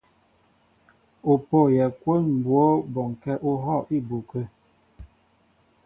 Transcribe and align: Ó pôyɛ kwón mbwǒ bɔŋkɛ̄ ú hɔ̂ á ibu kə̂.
Ó 1.31 1.33
pôyɛ 1.47 1.85
kwón 2.01 2.21
mbwǒ 2.37 2.61
bɔŋkɛ̄ 2.93 3.35
ú 3.49 3.51
hɔ̂ 3.63 3.75
á 3.85 3.87
ibu 3.97 4.17
kə̂. 4.29 4.43